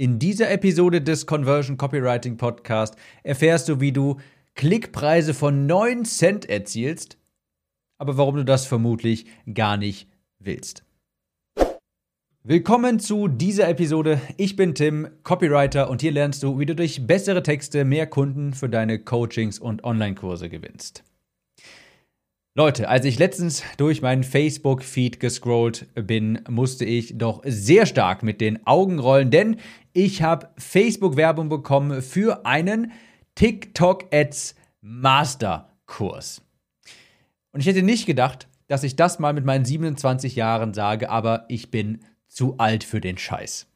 In 0.00 0.18
dieser 0.18 0.50
Episode 0.50 1.02
des 1.02 1.26
Conversion 1.26 1.76
Copywriting 1.76 2.38
Podcast 2.38 2.96
erfährst 3.22 3.68
du, 3.68 3.80
wie 3.80 3.92
du 3.92 4.16
Klickpreise 4.54 5.34
von 5.34 5.66
9 5.66 6.06
Cent 6.06 6.48
erzielst, 6.48 7.18
aber 7.98 8.16
warum 8.16 8.36
du 8.36 8.46
das 8.46 8.64
vermutlich 8.64 9.26
gar 9.52 9.76
nicht 9.76 10.08
willst. 10.38 10.84
Willkommen 12.42 12.98
zu 12.98 13.28
dieser 13.28 13.68
Episode. 13.68 14.22
Ich 14.38 14.56
bin 14.56 14.74
Tim, 14.74 15.06
Copywriter 15.22 15.90
und 15.90 16.00
hier 16.00 16.12
lernst 16.12 16.42
du, 16.44 16.58
wie 16.58 16.64
du 16.64 16.74
durch 16.74 17.06
bessere 17.06 17.42
Texte 17.42 17.84
mehr 17.84 18.06
Kunden 18.06 18.54
für 18.54 18.70
deine 18.70 19.00
Coachings 19.00 19.58
und 19.58 19.84
Online-Kurse 19.84 20.48
gewinnst. 20.48 21.04
Leute, 22.56 22.88
als 22.88 23.04
ich 23.04 23.16
letztens 23.20 23.62
durch 23.76 24.02
meinen 24.02 24.24
Facebook-Feed 24.24 25.20
gescrollt 25.20 25.86
bin, 25.94 26.42
musste 26.48 26.84
ich 26.84 27.16
doch 27.16 27.42
sehr 27.44 27.86
stark 27.86 28.24
mit 28.24 28.40
den 28.40 28.66
Augen 28.66 28.98
rollen, 28.98 29.30
denn 29.30 29.60
ich 29.92 30.22
habe 30.22 30.48
Facebook-Werbung 30.56 31.48
bekommen 31.48 32.02
für 32.02 32.44
einen 32.44 32.90
TikTok-Ads 33.36 34.56
Masterkurs. 34.80 36.42
Und 37.52 37.60
ich 37.60 37.66
hätte 37.66 37.84
nicht 37.84 38.06
gedacht, 38.06 38.48
dass 38.66 38.82
ich 38.82 38.96
das 38.96 39.20
mal 39.20 39.32
mit 39.32 39.44
meinen 39.44 39.64
27 39.64 40.34
Jahren 40.34 40.74
sage, 40.74 41.08
aber 41.08 41.44
ich 41.46 41.70
bin 41.70 42.00
zu 42.26 42.58
alt 42.58 42.82
für 42.82 43.00
den 43.00 43.16
Scheiß. 43.16 43.69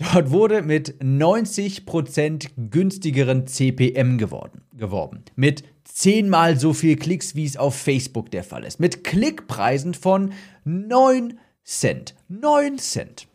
Dort 0.00 0.30
wurde 0.30 0.62
mit 0.62 0.94
90% 1.02 2.48
günstigeren 2.70 3.46
CPM 3.46 4.16
geworden, 4.16 4.62
geworben. 4.72 5.24
Mit 5.36 5.62
zehnmal 5.84 6.58
so 6.58 6.72
viel 6.72 6.96
Klicks, 6.96 7.34
wie 7.34 7.44
es 7.44 7.58
auf 7.58 7.76
Facebook 7.76 8.30
der 8.30 8.42
Fall 8.42 8.64
ist. 8.64 8.80
Mit 8.80 9.04
Klickpreisen 9.04 9.92
von 9.92 10.32
9 10.64 11.38
Cent. 11.64 12.14
9 12.28 12.78
Cent. 12.78 13.28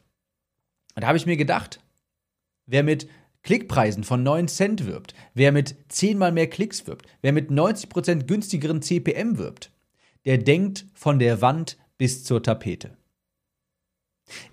Und 0.96 1.04
da 1.04 1.08
habe 1.08 1.20
ich 1.20 1.28
mir 1.28 1.38
gedacht, 1.38 1.82
wer 2.66 2.82
mit 2.82 3.08
Klickpreisen 3.44 4.04
von 4.04 4.24
9 4.24 4.48
Cent 4.48 4.88
wirbt, 4.88 5.14
wer 5.36 5.52
mit 5.52 5.76
zehnmal 5.90 6.32
mehr 6.32 6.48
Klicks 6.48 6.88
wirbt, 6.88 7.06
wer 7.22 7.32
mit 7.32 7.52
90% 7.52 8.26
günstigeren 8.26 8.82
CPM 8.82 9.38
wirbt, 9.38 9.72
der 10.26 10.40
denkt 10.40 10.88
von 10.96 11.20
der 11.20 11.42
Wand 11.42 11.78
bis 12.00 12.24
zur 12.24 12.42
Tapete. 12.42 12.98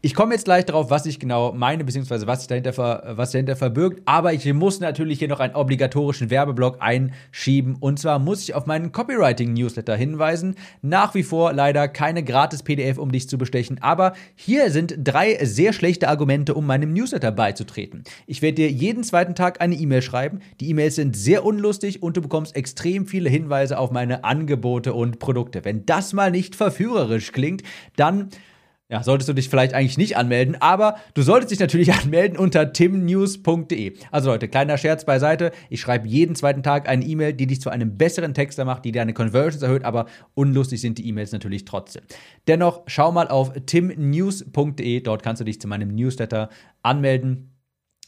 Ich 0.03 0.15
komme 0.15 0.35
jetzt 0.35 0.45
gleich 0.45 0.67
darauf, 0.67 0.91
was 0.91 1.07
ich 1.07 1.19
genau 1.19 1.53
meine, 1.53 1.85
beziehungsweise 1.85 2.27
was 2.27 2.41
sich 2.41 2.49
dahinter, 2.49 2.73
ver, 2.73 3.03
was 3.17 3.31
dahinter 3.31 3.57
verbirgt. 3.57 4.03
Aber 4.05 4.33
ich 4.33 4.53
muss 4.53 4.81
natürlich 4.81 5.19
hier 5.19 5.29
noch 5.29 5.41
einen 5.41 5.55
obligatorischen 5.55 6.29
Werbeblock 6.29 6.77
einschieben. 6.81 7.77
Und 7.81 7.99
zwar 7.99 8.19
muss 8.19 8.43
ich 8.43 8.55
auf 8.55 8.67
meinen 8.67 8.93
Copywriting-Newsletter 8.93 9.97
hinweisen. 9.97 10.57
Nach 10.83 11.15
wie 11.15 11.23
vor 11.23 11.53
leider 11.53 11.89
keine 11.89 12.23
gratis 12.23 12.63
PDF, 12.63 12.99
um 12.99 13.13
dich 13.13 13.29
zu 13.29 13.39
bestechen. 13.39 13.81
Aber 13.81 14.13
hier 14.35 14.71
sind 14.71 14.97
drei 14.99 15.43
sehr 15.45 15.73
schlechte 15.73 16.09
Argumente, 16.09 16.55
um 16.55 16.67
meinem 16.67 16.93
Newsletter 16.93 17.33
beizutreten. 17.33 18.05
Ich 18.27 18.43
werde 18.43 18.57
dir 18.57 18.71
jeden 18.71 19.05
zweiten 19.05 19.35
Tag 19.35 19.61
eine 19.61 19.75
E-Mail 19.75 20.03
schreiben. 20.03 20.41
Die 20.61 20.69
E-Mails 20.69 20.97
sind 20.97 21.17
sehr 21.17 21.45
unlustig 21.45 22.03
und 22.03 22.17
du 22.17 22.23
bekommst 22.23 22.57
extrem 22.57 23.07
viele 23.07 23.31
Hinweise 23.31 23.79
auf 23.79 23.91
meine 23.91 24.25
Angebote 24.25 24.93
und 24.93 25.19
Produkte. 25.19 25.65
Wenn 25.65 25.87
das 25.87 26.13
mal 26.13 26.31
nicht 26.31 26.57
verführerisch 26.57 27.33
klingt, 27.33 27.63
dann 27.97 28.29
ja, 28.93 29.03
solltest 29.03 29.31
du 29.31 29.33
dich 29.33 29.49
vielleicht 29.49 29.73
eigentlich 29.73 29.97
nicht 29.97 30.19
anmelden, 30.19 30.55
aber 30.61 30.97
du 31.15 31.23
solltest 31.23 31.51
dich 31.51 31.59
natürlich 31.59 31.95
anmelden 32.03 32.37
unter 32.37 32.75
timnews.de. 32.75 33.95
Also 34.11 34.31
Leute, 34.31 34.49
kleiner 34.49 34.77
Scherz 34.77 35.07
beiseite. 35.07 35.51
Ich 35.71 35.81
schreibe 35.81 36.07
jeden 36.07 36.35
zweiten 36.35 36.63
Tag 36.63 36.91
eine 36.91 37.03
E-Mail, 37.03 37.33
die 37.33 37.47
dich 37.47 37.63
zu 37.63 37.71
einem 37.71 37.97
besseren 37.97 38.35
Texter 38.35 38.67
macht, 38.67 38.85
die 38.85 38.93
deine 38.93 39.15
Conversions 39.15 39.63
erhöht, 39.63 39.85
aber 39.85 40.05
unlustig 40.35 40.83
sind 40.83 40.99
die 40.99 41.09
E-Mails 41.09 41.33
natürlich 41.33 41.65
trotzdem. 41.65 42.03
Dennoch, 42.49 42.83
schau 42.87 43.11
mal 43.13 43.29
auf 43.29 43.53
timnews.de. 43.65 45.01
Dort 45.01 45.23
kannst 45.23 45.41
du 45.41 45.45
dich 45.47 45.59
zu 45.59 45.69
meinem 45.69 45.95
Newsletter 45.95 46.51
anmelden. 46.83 47.57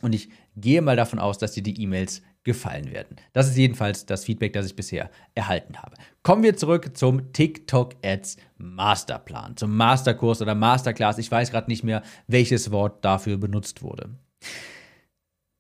Und 0.03 0.15
ich 0.15 0.29
gehe 0.55 0.83
mal 0.83 0.97
davon 0.97 1.19
aus, 1.19 1.39
dass 1.39 1.53
dir 1.53 1.63
die 1.63 1.81
E-Mails 1.81 2.21
gefallen 2.45 2.93
werden. 2.93 3.17
Das 3.33 3.49
ist 3.49 3.57
jedenfalls 3.57 4.07
das 4.07 4.25
Feedback, 4.25 4.53
das 4.53 4.67
ich 4.67 4.77
bisher 4.77 5.11
erhalten 5.35 5.79
habe. 5.79 5.97
Kommen 6.23 6.43
wir 6.43 6.57
zurück 6.57 6.97
zum 6.97 7.33
TikTok 7.33 7.95
Ads 8.05 8.37
Masterplan, 8.59 9.57
zum 9.57 9.77
Masterkurs 9.77 10.41
oder 10.41 10.55
Masterclass. 10.55 11.19
Ich 11.19 11.31
weiß 11.31 11.51
gerade 11.51 11.71
nicht 11.71 11.85
mehr, 11.85 12.03
welches 12.27 12.71
Wort 12.71 13.05
dafür 13.05 13.39
benutzt 13.39 13.83
wurde. 13.83 14.11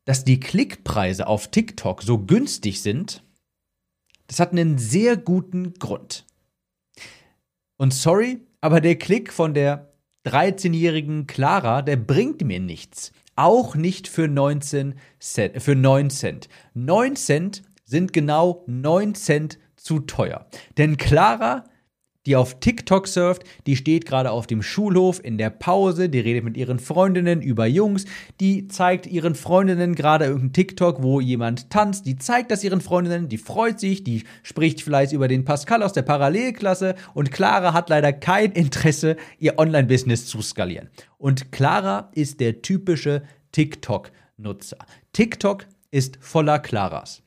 Dass 0.04 0.24
die 0.24 0.38
Klickpreise 0.38 1.26
auf 1.26 1.48
TikTok 1.48 2.02
so 2.02 2.18
günstig 2.18 2.82
sind, 2.82 3.24
das 4.26 4.38
hat 4.38 4.52
einen 4.52 4.78
sehr 4.78 5.16
guten 5.16 5.74
Grund. 5.74 6.26
Und 7.76 7.92
sorry, 7.92 8.40
aber 8.60 8.80
der 8.80 8.96
Klick 8.96 9.32
von 9.32 9.54
der 9.54 9.92
13-jährigen 10.26 11.26
Clara, 11.26 11.82
der 11.82 11.96
bringt 11.96 12.42
mir 12.42 12.60
nichts. 12.60 13.12
Auch 13.36 13.74
nicht 13.74 14.08
für 14.08 14.28
19 14.28 14.94
Cent, 15.18 15.62
für 15.62 15.74
9 15.74 16.10
Cent. 16.10 16.48
9 16.74 17.16
Cent 17.16 17.62
sind 17.84 18.12
genau 18.12 18.64
9 18.66 19.14
Cent 19.14 19.58
zu 19.76 20.00
teuer. 20.00 20.46
Denn 20.78 20.96
Clara 20.96 21.64
die 22.26 22.36
auf 22.36 22.60
TikTok 22.60 23.06
surft, 23.06 23.44
die 23.66 23.76
steht 23.76 24.06
gerade 24.06 24.30
auf 24.30 24.46
dem 24.46 24.62
Schulhof 24.62 25.22
in 25.22 25.38
der 25.38 25.50
Pause, 25.50 26.08
die 26.08 26.20
redet 26.20 26.44
mit 26.44 26.56
ihren 26.56 26.78
Freundinnen 26.78 27.42
über 27.42 27.66
Jungs, 27.66 28.06
die 28.40 28.68
zeigt 28.68 29.06
ihren 29.06 29.34
Freundinnen 29.34 29.94
gerade 29.94 30.26
irgendein 30.26 30.52
TikTok, 30.52 31.02
wo 31.02 31.20
jemand 31.20 31.70
tanzt, 31.70 32.06
die 32.06 32.16
zeigt 32.16 32.50
das 32.50 32.64
ihren 32.64 32.80
Freundinnen, 32.80 33.28
die 33.28 33.38
freut 33.38 33.78
sich, 33.80 34.04
die 34.04 34.24
spricht 34.42 34.82
vielleicht 34.82 35.12
über 35.12 35.28
den 35.28 35.44
Pascal 35.44 35.82
aus 35.82 35.92
der 35.92 36.02
Parallelklasse 36.02 36.94
und 37.12 37.30
Clara 37.30 37.72
hat 37.72 37.90
leider 37.90 38.12
kein 38.12 38.52
Interesse, 38.52 39.16
ihr 39.38 39.58
Online-Business 39.58 40.26
zu 40.26 40.40
skalieren. 40.42 40.88
Und 41.18 41.52
Clara 41.52 42.10
ist 42.14 42.40
der 42.40 42.62
typische 42.62 43.22
TikTok-Nutzer. 43.52 44.78
TikTok 45.12 45.66
ist 45.90 46.18
voller 46.20 46.58
Claras. 46.58 47.22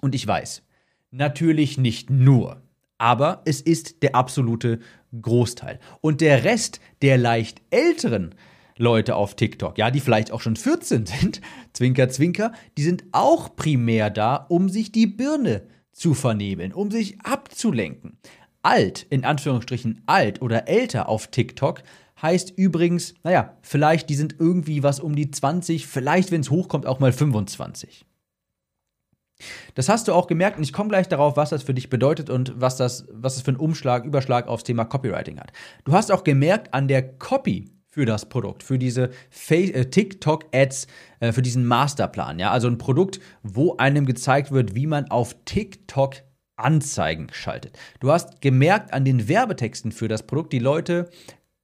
Und 0.00 0.14
ich 0.14 0.26
weiß, 0.26 0.62
natürlich 1.10 1.78
nicht 1.78 2.10
nur 2.10 2.62
aber 2.98 3.42
es 3.44 3.60
ist 3.60 4.02
der 4.02 4.14
absolute 4.14 4.80
Großteil. 5.20 5.78
Und 6.00 6.20
der 6.20 6.44
Rest 6.44 6.80
der 7.02 7.16
leicht 7.16 7.62
älteren 7.70 8.34
Leute 8.76 9.16
auf 9.16 9.34
TikTok, 9.34 9.78
ja, 9.78 9.90
die 9.90 10.00
vielleicht 10.00 10.30
auch 10.30 10.40
schon 10.40 10.56
14 10.56 11.06
sind, 11.06 11.40
Zwinker, 11.72 12.08
Zwinker, 12.08 12.52
die 12.76 12.82
sind 12.82 13.04
auch 13.12 13.56
primär 13.56 14.10
da, 14.10 14.36
um 14.36 14.68
sich 14.68 14.92
die 14.92 15.06
Birne 15.06 15.62
zu 15.92 16.14
vernebeln, 16.14 16.72
um 16.72 16.90
sich 16.90 17.20
abzulenken. 17.22 18.18
Alt, 18.62 19.06
in 19.10 19.24
Anführungsstrichen 19.24 20.02
alt 20.06 20.42
oder 20.42 20.68
älter 20.68 21.08
auf 21.08 21.28
TikTok, 21.28 21.82
heißt 22.20 22.52
übrigens, 22.56 23.14
naja, 23.22 23.56
vielleicht 23.62 24.10
die 24.10 24.14
sind 24.14 24.36
irgendwie 24.38 24.82
was 24.82 25.00
um 25.00 25.14
die 25.14 25.30
20, 25.30 25.86
vielleicht, 25.86 26.30
wenn 26.30 26.40
es 26.40 26.50
hochkommt, 26.50 26.86
auch 26.86 27.00
mal 27.00 27.12
25. 27.12 28.04
Das 29.74 29.88
hast 29.88 30.08
du 30.08 30.12
auch 30.12 30.26
gemerkt 30.26 30.56
und 30.56 30.64
ich 30.64 30.72
komme 30.72 30.88
gleich 30.88 31.08
darauf, 31.08 31.36
was 31.36 31.50
das 31.50 31.62
für 31.62 31.74
dich 31.74 31.90
bedeutet 31.90 32.30
und 32.30 32.60
was 32.60 32.76
das, 32.76 33.06
was 33.12 33.34
das 33.34 33.42
für 33.42 33.52
einen 33.52 33.60
Umschlag, 33.60 34.04
Überschlag 34.04 34.48
aufs 34.48 34.64
Thema 34.64 34.84
Copywriting 34.84 35.38
hat. 35.38 35.52
Du 35.84 35.92
hast 35.92 36.10
auch 36.10 36.24
gemerkt 36.24 36.74
an 36.74 36.88
der 36.88 37.02
Copy 37.18 37.70
für 37.88 38.04
das 38.04 38.28
Produkt, 38.28 38.62
für 38.62 38.78
diese 38.78 39.10
äh, 39.50 39.84
TikTok-Ads, 39.84 40.86
äh, 41.20 41.32
für 41.32 41.42
diesen 41.42 41.66
Masterplan, 41.66 42.38
ja, 42.38 42.50
also 42.50 42.68
ein 42.68 42.78
Produkt, 42.78 43.20
wo 43.42 43.76
einem 43.76 44.06
gezeigt 44.06 44.52
wird, 44.52 44.74
wie 44.74 44.86
man 44.86 45.10
auf 45.10 45.34
TikTok 45.44 46.16
Anzeigen 46.56 47.28
schaltet. 47.32 47.78
Du 48.00 48.10
hast 48.10 48.40
gemerkt 48.40 48.92
an 48.92 49.04
den 49.04 49.28
Werbetexten 49.28 49.92
für 49.92 50.08
das 50.08 50.24
Produkt, 50.24 50.52
die 50.52 50.58
Leute 50.58 51.08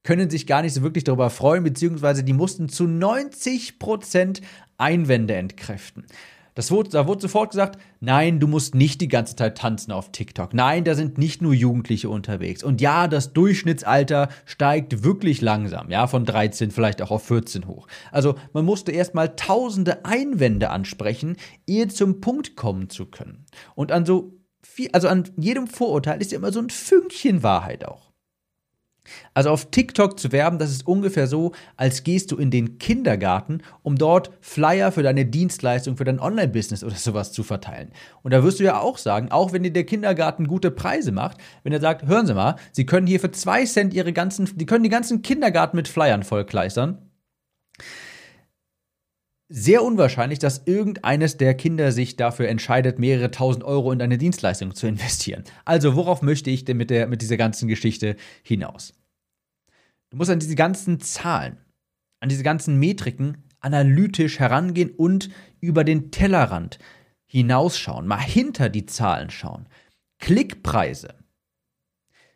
können 0.03 0.29
sich 0.29 0.47
gar 0.47 0.61
nicht 0.61 0.73
so 0.73 0.83
wirklich 0.83 1.03
darüber 1.03 1.29
freuen, 1.29 1.63
beziehungsweise 1.63 2.23
die 2.23 2.33
mussten 2.33 2.69
zu 2.69 2.85
90% 2.85 4.41
Einwände 4.77 5.35
entkräften. 5.35 6.05
Das 6.55 6.71
wurde, 6.71 6.89
da 6.89 7.05
wurde 7.05 7.21
sofort 7.21 7.51
gesagt, 7.51 7.79
nein, 7.99 8.39
du 8.39 8.47
musst 8.47 8.75
nicht 8.75 9.01
die 9.01 9.09
ganze 9.09 9.35
Zeit 9.35 9.57
tanzen 9.57 9.91
auf 9.91 10.11
TikTok. 10.11 10.53
Nein, 10.53 10.85
da 10.85 10.95
sind 10.95 11.17
nicht 11.17 11.41
nur 11.41 11.53
Jugendliche 11.53 12.09
unterwegs. 12.09 12.63
Und 12.63 12.79
ja, 12.79 13.09
das 13.09 13.33
Durchschnittsalter 13.33 14.29
steigt 14.45 15.03
wirklich 15.03 15.41
langsam, 15.41 15.91
ja, 15.91 16.07
von 16.07 16.25
13 16.25 16.71
vielleicht 16.71 17.01
auch 17.01 17.11
auf 17.11 17.25
14 17.25 17.67
hoch. 17.67 17.87
Also 18.11 18.35
man 18.53 18.63
musste 18.63 18.93
erstmal 18.93 19.35
tausende 19.35 20.05
Einwände 20.05 20.69
ansprechen, 20.69 21.35
ehe 21.67 21.89
zum 21.89 22.21
Punkt 22.21 22.55
kommen 22.55 22.89
zu 22.89 23.05
können. 23.05 23.45
Und 23.75 23.91
an 23.91 24.05
so 24.05 24.39
viel, 24.63 24.89
also 24.93 25.09
an 25.09 25.25
jedem 25.35 25.67
Vorurteil 25.67 26.21
ist 26.21 26.31
ja 26.31 26.37
immer 26.37 26.53
so 26.53 26.59
ein 26.59 26.69
Fünkchen 26.69 27.43
Wahrheit 27.43 27.85
auch. 27.85 28.14
Also 29.33 29.49
auf 29.49 29.71
TikTok 29.71 30.19
zu 30.19 30.31
werben, 30.31 30.59
das 30.59 30.71
ist 30.71 30.87
ungefähr 30.87 31.27
so, 31.27 31.51
als 31.77 32.03
gehst 32.03 32.31
du 32.31 32.37
in 32.37 32.51
den 32.51 32.77
Kindergarten, 32.77 33.61
um 33.83 33.97
dort 33.97 34.31
Flyer 34.41 34.91
für 34.91 35.03
deine 35.03 35.25
Dienstleistung, 35.25 35.97
für 35.97 36.03
dein 36.03 36.19
Online-Business 36.19 36.83
oder 36.83 36.95
sowas 36.95 37.31
zu 37.31 37.43
verteilen. 37.43 37.91
Und 38.23 38.31
da 38.31 38.43
wirst 38.43 38.59
du 38.59 38.63
ja 38.63 38.79
auch 38.79 38.97
sagen, 38.97 39.31
auch 39.31 39.53
wenn 39.53 39.63
dir 39.63 39.73
der 39.73 39.85
Kindergarten 39.85 40.47
gute 40.47 40.71
Preise 40.71 41.11
macht, 41.11 41.37
wenn 41.63 41.73
er 41.73 41.81
sagt, 41.81 42.07
hören 42.07 42.27
Sie 42.27 42.33
mal, 42.33 42.55
Sie 42.71 42.85
können 42.85 43.07
hier 43.07 43.19
für 43.19 43.31
zwei 43.31 43.65
Cent 43.65 43.93
Ihre 43.93 44.13
ganzen, 44.13 44.49
die 44.57 44.65
können 44.65 44.83
die 44.83 44.89
ganzen 44.89 45.21
Kindergarten 45.21 45.77
mit 45.77 45.87
Flyern 45.87 46.23
vollkleistern. 46.23 46.97
Sehr 49.47 49.83
unwahrscheinlich, 49.83 50.39
dass 50.39 50.63
irgendeines 50.65 51.37
der 51.37 51.53
Kinder 51.53 51.91
sich 51.91 52.15
dafür 52.15 52.47
entscheidet, 52.47 52.97
mehrere 52.97 53.29
tausend 53.29 53.63
Euro 53.63 53.91
in 53.91 53.99
deine 53.99 54.17
Dienstleistung 54.17 54.73
zu 54.73 54.87
investieren. 54.87 55.43
Also, 55.65 55.95
worauf 55.95 56.23
möchte 56.23 56.49
ich 56.49 56.65
denn 56.65 56.77
mit, 56.77 56.89
der, 56.89 57.07
mit 57.07 57.21
dieser 57.21 57.37
ganzen 57.37 57.67
Geschichte 57.67 58.15
hinaus? 58.41 58.93
Du 60.09 60.17
musst 60.17 60.31
an 60.31 60.39
diese 60.39 60.55
ganzen 60.55 60.99
Zahlen, 60.99 61.57
an 62.21 62.29
diese 62.29 62.43
ganzen 62.43 62.79
Metriken 62.79 63.43
analytisch 63.59 64.39
herangehen 64.39 64.91
und 64.91 65.29
über 65.59 65.83
den 65.83 66.09
Tellerrand 66.11 66.79
hinausschauen, 67.25 68.07
mal 68.07 68.21
hinter 68.21 68.69
die 68.69 68.85
Zahlen 68.85 69.29
schauen. 69.29 69.67
Klickpreise 70.19 71.15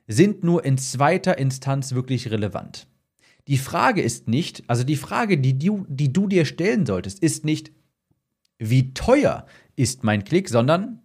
sind 0.07 0.43
nur 0.43 0.65
in 0.65 0.77
zweiter 0.77 1.37
Instanz 1.37 1.93
wirklich 1.93 2.31
relevant. 2.31 2.88
Die 3.47 3.57
Frage 3.57 4.01
ist 4.01 4.27
nicht, 4.27 4.63
also 4.67 4.83
die 4.83 4.95
Frage, 4.95 5.37
die 5.37 5.57
du, 5.57 5.85
die 5.89 6.13
du 6.13 6.27
dir 6.27 6.45
stellen 6.45 6.85
solltest, 6.85 7.19
ist 7.19 7.45
nicht, 7.45 7.71
wie 8.57 8.93
teuer 8.93 9.45
ist 9.75 10.03
mein 10.03 10.23
Klick, 10.23 10.49
sondern 10.49 11.01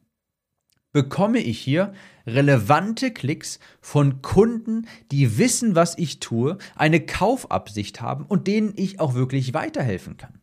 bekomme 0.93 1.41
ich 1.41 1.59
hier 1.59 1.93
relevante 2.27 3.13
Klicks 3.13 3.59
von 3.81 4.23
Kunden, 4.23 4.87
die 5.11 5.39
wissen, 5.39 5.75
was 5.75 5.99
ich 5.99 6.21
tue, 6.21 6.59
eine 6.77 7.05
Kaufabsicht 7.05 8.01
haben 8.01 8.27
und 8.27 8.47
denen 8.47 8.73
ich 8.77 9.01
auch 9.01 9.15
wirklich 9.15 9.55
weiterhelfen 9.55 10.17
kann. 10.17 10.41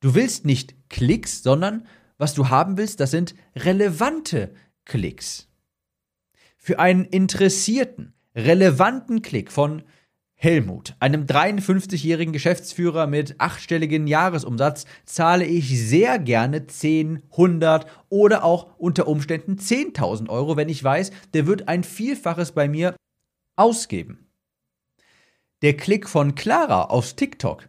Du 0.00 0.14
willst 0.14 0.44
nicht 0.44 0.88
Klicks, 0.88 1.42
sondern 1.42 1.86
was 2.16 2.34
du 2.34 2.48
haben 2.48 2.76
willst, 2.76 3.00
das 3.00 3.10
sind 3.10 3.34
relevante 3.54 4.54
Klicks. 4.84 5.48
Für 6.56 6.78
einen 6.78 7.04
interessierten, 7.04 8.14
relevanten 8.38 9.20
Klick 9.20 9.50
von 9.50 9.82
Helmut, 10.40 10.94
einem 11.00 11.24
53-jährigen 11.24 12.32
Geschäftsführer 12.32 13.08
mit 13.08 13.40
achtstelligen 13.40 14.06
Jahresumsatz, 14.06 14.86
zahle 15.04 15.44
ich 15.44 15.80
sehr 15.80 16.20
gerne 16.20 16.68
10, 16.68 17.24
100 17.32 17.86
oder 18.08 18.44
auch 18.44 18.78
unter 18.78 19.08
Umständen 19.08 19.56
10.000 19.56 20.28
Euro, 20.28 20.56
wenn 20.56 20.68
ich 20.68 20.82
weiß, 20.82 21.10
der 21.34 21.48
wird 21.48 21.66
ein 21.66 21.82
Vielfaches 21.82 22.52
bei 22.52 22.68
mir 22.68 22.94
ausgeben. 23.56 24.28
Der 25.62 25.76
Klick 25.76 26.08
von 26.08 26.36
Clara 26.36 26.84
aus 26.84 27.16
TikTok 27.16 27.68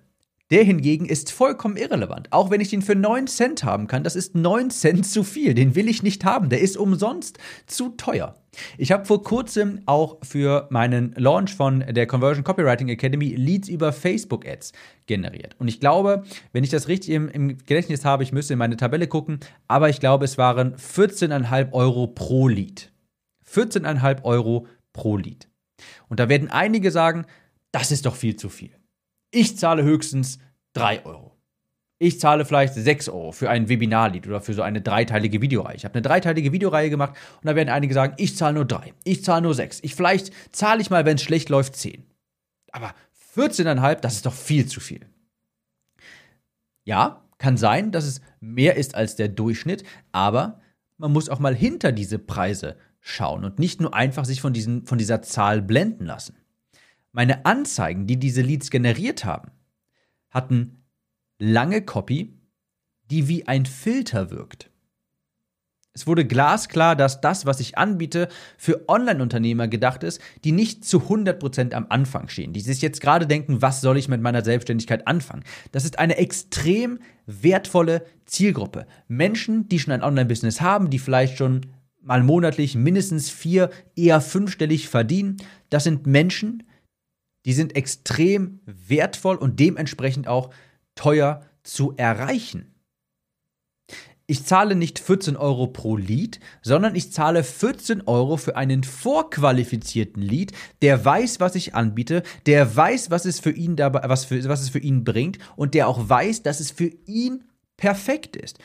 der 0.52 0.64
hingegen 0.64 1.06
ist 1.06 1.32
vollkommen 1.32 1.78
irrelevant. 1.78 2.28
Auch 2.32 2.50
wenn 2.50 2.62
ich 2.62 2.70
den 2.70 2.82
für 2.82 2.96
9 2.96 3.28
Cent 3.28 3.64
haben 3.64 3.88
kann, 3.88 4.04
das 4.04 4.16
ist 4.16 4.36
9 4.36 4.72
Cent 4.72 5.06
zu 5.06 5.24
viel. 5.24 5.54
Den 5.54 5.76
will 5.76 5.88
ich 5.88 6.02
nicht 6.02 6.26
haben. 6.26 6.50
Der 6.50 6.62
ist 6.62 6.76
umsonst 6.76 7.38
zu 7.68 7.90
teuer. 7.90 8.36
Ich 8.78 8.92
habe 8.92 9.06
vor 9.06 9.24
kurzem 9.24 9.82
auch 9.86 10.18
für 10.24 10.68
meinen 10.72 11.14
Launch 11.16 11.54
von 11.54 11.82
der 11.92 12.08
Conversion 12.08 12.44
Copywriting 12.44 12.90
Academy 12.90 13.36
Leads 13.36 13.70
über 13.70 13.94
Facebook 13.94 14.48
Ads 14.48 14.74
generiert. 15.06 15.56
Und 15.60 15.68
ich 15.68 15.80
glaube, 15.80 16.24
wenn 16.52 16.64
ich 16.64 16.72
das 16.72 16.88
richtig 16.88 17.14
im, 17.14 17.30
im 17.30 17.58
Gedächtnis 17.58 18.04
habe, 18.04 18.24
ich 18.24 18.32
müsste 18.32 18.54
in 18.54 18.60
meine 18.60 18.78
Tabelle 18.78 19.08
gucken, 19.08 19.40
aber 19.68 19.90
ich 19.90 20.00
glaube, 20.00 20.26
es 20.26 20.38
waren 20.40 20.76
14,5 20.76 21.72
Euro 21.74 22.08
pro 22.08 22.48
Lead. 22.48 22.92
14,5 23.48 24.24
Euro 24.24 24.66
pro 24.94 25.18
Lead. 25.18 25.48
Und 26.08 26.20
da 26.20 26.28
werden 26.28 26.50
einige 26.50 26.90
sagen, 26.90 27.26
das 27.72 27.92
ist 27.92 28.08
doch 28.08 28.16
viel 28.16 28.36
zu 28.36 28.50
viel. 28.50 28.79
Ich 29.32 29.58
zahle 29.58 29.84
höchstens 29.84 30.40
3 30.74 31.06
Euro. 31.06 31.36
Ich 32.02 32.20
zahle 32.20 32.46
vielleicht 32.46 32.74
6 32.74 33.10
Euro 33.10 33.34
für 33.34 33.50
ein 33.50 33.68
Webinarlied 33.68 34.26
oder 34.26 34.40
für 34.40 34.54
so 34.54 34.62
eine 34.62 34.82
dreiteilige 34.82 35.42
Videoreihe. 35.42 35.76
Ich 35.76 35.84
habe 35.84 35.96
eine 35.96 36.02
dreiteilige 36.02 36.54
Videoreihe 36.54 36.90
gemacht 36.90 37.16
und 37.42 37.46
da 37.46 37.56
werden 37.56 37.70
einige 37.70 37.94
sagen, 37.94 38.14
ich 38.18 38.38
zahle 38.38 38.56
nur 38.56 38.66
3, 38.66 38.94
ich 39.04 39.24
zahle 39.24 39.42
nur 39.42 39.54
6. 39.54 39.80
Ich, 39.84 39.96
vielleicht 39.96 40.32
zahle 40.56 40.82
ich 40.82 40.90
mal, 40.90 41.06
wenn 41.06 41.16
es 41.16 41.24
schlecht 41.24 41.50
läuft, 41.50 41.76
10. 41.76 42.06
Aber 42.72 42.94
14,5, 43.36 43.96
das 43.96 44.16
ist 44.16 44.26
doch 44.26 44.34
viel 44.34 44.66
zu 44.66 44.80
viel. 44.80 45.02
Ja, 46.86 47.26
kann 47.38 47.58
sein, 47.58 47.92
dass 47.92 48.06
es 48.06 48.22
mehr 48.40 48.78
ist 48.78 48.96
als 48.96 49.18
der 49.18 49.28
Durchschnitt, 49.28 49.84
aber 50.14 50.62
man 50.98 51.12
muss 51.12 51.30
auch 51.30 51.40
mal 51.40 51.56
hinter 51.56 51.92
diese 51.92 52.18
Preise 52.18 52.78
schauen 53.02 53.44
und 53.44 53.60
nicht 53.60 53.82
nur 53.82 53.94
einfach 53.94 54.26
sich 54.26 54.42
von, 54.42 54.54
diesen, 54.54 54.86
von 54.86 54.98
dieser 54.98 55.22
Zahl 55.22 55.62
blenden 55.62 56.06
lassen. 56.06 56.39
Meine 57.12 57.46
Anzeigen, 57.46 58.08
die 58.08 58.18
diese 58.18 58.42
Leads 58.42 58.70
generiert 58.70 59.26
haben, 59.26 59.52
hatten 60.30 60.84
lange 61.40 61.82
Copy, 61.82 62.38
die 63.10 63.28
wie 63.28 63.48
ein 63.48 63.66
Filter 63.66 64.30
wirkt. 64.30 64.70
Es 65.94 66.06
wurde 66.06 66.26
glasklar, 66.26 66.96
dass 66.96 67.20
das, 67.20 67.46
was 67.46 67.60
ich 67.60 67.78
anbiete, 67.78 68.30
für 68.58 68.88
Online-Unternehmer 68.88 69.68
gedacht 69.68 70.04
ist, 70.04 70.22
die 70.44 70.52
nicht 70.52 70.86
zu 70.86 71.00
100% 71.00 71.74
am 71.74 71.88
Anfang 71.90 72.30
stehen, 72.30 72.54
die 72.54 72.62
sich 72.62 72.82
jetzt 72.82 73.02
gerade 73.02 73.26
denken, 73.26 73.62
was 73.62 73.82
soll 73.82 73.98
ich 73.98 74.08
mit 74.08 74.22
meiner 74.22 74.44
Selbstständigkeit 74.44 75.08
anfangen. 75.08 75.44
Das 75.72 75.86
ist 75.86 75.98
eine 76.00 76.18
extrem 76.18 77.00
wertvolle 77.26 78.06
Zielgruppe. 78.26 78.86
Menschen, 79.08 79.68
die 79.68 79.80
schon 79.80 79.92
ein 79.92 80.04
Online-Business 80.04 80.62
haben, 80.62 80.90
die 80.90 81.00
vielleicht 81.00 81.38
schon 81.38 81.66
mal 82.02 82.24
monatlich 82.24 82.76
mindestens 82.76 83.30
vier, 83.30 83.70
eher 83.96 84.22
fünfstellig 84.22 84.88
verdienen. 84.88 85.38
Das 85.70 85.84
sind 85.84 86.08
Menschen, 86.08 86.64
die 87.46 87.54
sind 87.54 87.76
extrem 87.76 88.60
wertvoll 88.66 89.36
und 89.36 89.60
dementsprechend 89.60 90.28
auch 90.28 90.50
teuer 90.96 91.42
zu 91.64 91.94
erreichen. 91.98 92.76
Ich 94.30 94.46
zahle 94.46 94.76
nicht 94.76 95.00
14 95.00 95.38
Euro 95.38 95.66
pro 95.66 95.98
Lead, 95.98 96.40
sondern 96.62 96.94
ich 96.94 97.12
zahle 97.12 97.44
14 97.44 98.04
Euro 98.06 98.38
für 98.38 98.56
einen 98.56 98.84
vorqualifizierten 98.84 100.22
Lead, 100.22 100.52
der 100.84 101.04
weiß, 101.04 101.40
was 101.40 101.56
ich 101.56 101.74
anbiete, 101.74 102.22
der 102.46 102.76
weiß, 102.76 103.10
was 103.10 103.26
es 103.26 103.40
für 103.40 103.50
ihn 103.50 103.76
dabei, 103.76 104.08
was, 104.08 104.26
für, 104.26 104.48
was 104.48 104.62
es 104.62 104.70
für 104.70 104.78
ihn 104.78 105.04
bringt 105.04 105.40
und 105.56 105.74
der 105.74 105.88
auch 105.88 106.10
weiß, 106.10 106.44
dass 106.44 106.60
es 106.60 106.70
für 106.70 106.92
ihn 107.08 107.46
perfekt 107.76 108.36
ist. 108.36 108.60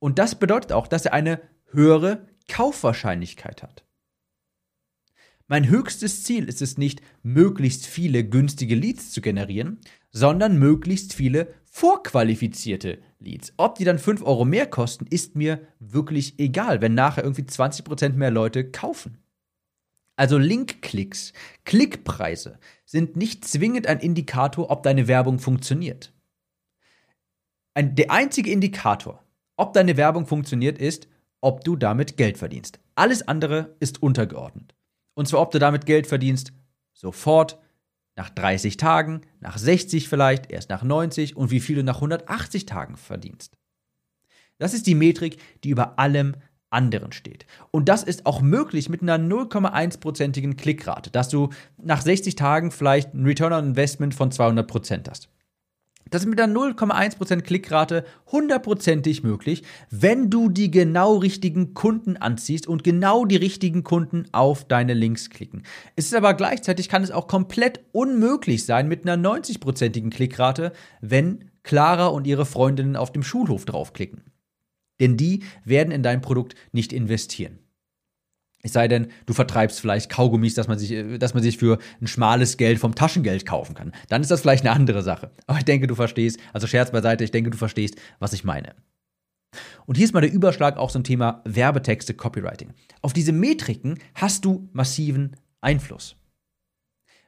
Und 0.00 0.18
das 0.18 0.34
bedeutet 0.34 0.72
auch, 0.72 0.88
dass 0.88 1.04
er 1.04 1.12
eine 1.12 1.40
höhere 1.70 2.26
Kaufwahrscheinlichkeit 2.48 3.62
hat. 3.62 3.85
Mein 5.48 5.68
höchstes 5.68 6.24
Ziel 6.24 6.48
ist 6.48 6.60
es 6.60 6.76
nicht, 6.76 7.02
möglichst 7.22 7.86
viele 7.86 8.24
günstige 8.24 8.74
Leads 8.74 9.12
zu 9.12 9.20
generieren, 9.20 9.78
sondern 10.10 10.58
möglichst 10.58 11.14
viele 11.14 11.54
vorqualifizierte 11.64 12.98
Leads. 13.20 13.52
Ob 13.56 13.76
die 13.76 13.84
dann 13.84 14.00
5 14.00 14.22
Euro 14.22 14.44
mehr 14.44 14.66
kosten, 14.66 15.06
ist 15.06 15.36
mir 15.36 15.60
wirklich 15.78 16.40
egal, 16.40 16.80
wenn 16.80 16.94
nachher 16.94 17.22
irgendwie 17.22 17.42
20% 17.42 18.14
mehr 18.14 18.32
Leute 18.32 18.68
kaufen. 18.68 19.18
Also 20.16 20.36
Linkklicks, 20.38 21.32
Klickpreise 21.64 22.58
sind 22.84 23.16
nicht 23.16 23.44
zwingend 23.44 23.86
ein 23.86 24.00
Indikator, 24.00 24.70
ob 24.70 24.82
deine 24.82 25.06
Werbung 25.06 25.38
funktioniert. 25.38 26.12
Ein, 27.74 27.94
der 27.94 28.10
einzige 28.10 28.50
Indikator, 28.50 29.22
ob 29.56 29.74
deine 29.74 29.96
Werbung 29.96 30.26
funktioniert, 30.26 30.78
ist, 30.78 31.06
ob 31.40 31.62
du 31.62 31.76
damit 31.76 32.16
Geld 32.16 32.38
verdienst. 32.38 32.80
Alles 32.94 33.28
andere 33.28 33.76
ist 33.78 34.02
untergeordnet. 34.02 34.75
Und 35.16 35.26
zwar, 35.26 35.40
ob 35.40 35.50
du 35.50 35.58
damit 35.58 35.86
Geld 35.86 36.06
verdienst, 36.06 36.52
sofort, 36.92 37.58
nach 38.16 38.30
30 38.30 38.76
Tagen, 38.76 39.22
nach 39.40 39.58
60 39.58 40.08
vielleicht, 40.08 40.50
erst 40.50 40.70
nach 40.70 40.82
90 40.82 41.36
und 41.36 41.50
wie 41.50 41.60
viel 41.60 41.76
du 41.76 41.84
nach 41.84 41.96
180 41.96 42.64
Tagen 42.66 42.96
verdienst. 42.96 43.56
Das 44.58 44.72
ist 44.72 44.86
die 44.86 44.94
Metrik, 44.94 45.38
die 45.64 45.70
über 45.70 45.98
allem 45.98 46.36
anderen 46.70 47.12
steht. 47.12 47.46
Und 47.70 47.88
das 47.88 48.02
ist 48.02 48.26
auch 48.26 48.40
möglich 48.40 48.88
mit 48.88 49.02
einer 49.02 49.18
0,1%igen 49.18 50.56
Klickrate, 50.56 51.10
dass 51.10 51.28
du 51.28 51.50
nach 51.76 52.02
60 52.02 52.36
Tagen 52.36 52.70
vielleicht 52.70 53.14
ein 53.14 53.24
Return 53.24 53.52
on 53.52 53.66
Investment 53.66 54.14
von 54.14 54.30
200% 54.30 55.08
hast. 55.08 55.28
Das 56.10 56.22
ist 56.22 56.28
mit 56.28 56.38
der 56.38 56.48
0,1% 56.48 57.42
Klickrate 57.42 58.04
hundertprozentig 58.30 59.24
möglich, 59.24 59.64
wenn 59.90 60.30
du 60.30 60.48
die 60.48 60.70
genau 60.70 61.16
richtigen 61.16 61.74
Kunden 61.74 62.16
anziehst 62.16 62.68
und 62.68 62.84
genau 62.84 63.24
die 63.24 63.36
richtigen 63.36 63.82
Kunden 63.82 64.26
auf 64.32 64.64
deine 64.64 64.94
Links 64.94 65.30
klicken. 65.30 65.64
Es 65.96 66.06
ist 66.06 66.14
aber 66.14 66.34
gleichzeitig 66.34 66.88
kann 66.88 67.02
es 67.02 67.10
auch 67.10 67.26
komplett 67.26 67.80
unmöglich 67.92 68.64
sein 68.64 68.86
mit 68.86 69.06
einer 69.08 69.16
90%igen 69.16 70.10
Klickrate, 70.10 70.72
wenn 71.00 71.50
Clara 71.64 72.06
und 72.06 72.26
ihre 72.26 72.46
Freundinnen 72.46 72.94
auf 72.94 73.10
dem 73.10 73.24
Schulhof 73.24 73.64
draufklicken. 73.64 74.22
Denn 75.00 75.16
die 75.16 75.42
werden 75.64 75.90
in 75.90 76.04
dein 76.04 76.22
Produkt 76.22 76.54
nicht 76.72 76.92
investieren. 76.92 77.58
Es 78.66 78.72
sei 78.72 78.88
denn, 78.88 79.08
du 79.26 79.32
vertreibst 79.32 79.80
vielleicht 79.80 80.10
Kaugummis, 80.10 80.54
dass 80.54 80.66
man, 80.68 80.78
sich, 80.78 80.90
äh, 80.92 81.18
dass 81.18 81.34
man 81.34 81.42
sich 81.42 81.56
für 81.56 81.78
ein 82.00 82.06
schmales 82.06 82.56
Geld 82.56 82.78
vom 82.78 82.94
Taschengeld 82.94 83.46
kaufen 83.46 83.74
kann. 83.74 83.92
Dann 84.08 84.22
ist 84.22 84.30
das 84.30 84.40
vielleicht 84.40 84.64
eine 84.64 84.74
andere 84.74 85.02
Sache. 85.02 85.30
Aber 85.46 85.58
ich 85.58 85.64
denke, 85.64 85.86
du 85.86 85.94
verstehst, 85.94 86.38
also 86.52 86.66
Scherz 86.66 86.90
beiseite, 86.90 87.24
ich 87.24 87.30
denke, 87.30 87.50
du 87.50 87.56
verstehst, 87.56 87.96
was 88.18 88.32
ich 88.32 88.44
meine. 88.44 88.74
Und 89.86 89.96
hier 89.96 90.04
ist 90.04 90.12
mal 90.12 90.20
der 90.20 90.32
Überschlag 90.32 90.76
auch 90.76 90.90
zum 90.90 91.04
Thema 91.04 91.42
Werbetexte, 91.44 92.14
Copywriting. 92.14 92.72
Auf 93.02 93.12
diese 93.12 93.32
Metriken 93.32 93.98
hast 94.14 94.44
du 94.44 94.68
massiven 94.72 95.36
Einfluss. 95.60 96.16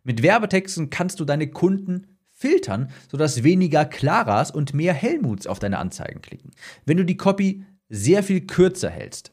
Mit 0.02 0.22
Werbetexten 0.22 0.90
kannst 0.90 1.20
du 1.20 1.24
deine 1.24 1.48
Kunden 1.48 2.18
filtern, 2.32 2.90
sodass 3.10 3.44
weniger 3.44 3.84
Claras 3.84 4.50
und 4.50 4.74
mehr 4.74 4.92
Helmuts 4.92 5.46
auf 5.46 5.58
deine 5.58 5.78
Anzeigen 5.78 6.20
klicken. 6.20 6.50
Wenn 6.84 6.96
du 6.96 7.04
die 7.04 7.16
Copy 7.16 7.64
sehr 7.88 8.22
viel 8.22 8.42
kürzer 8.42 8.90
hältst, 8.90 9.32